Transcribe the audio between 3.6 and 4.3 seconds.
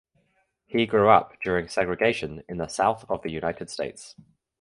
States.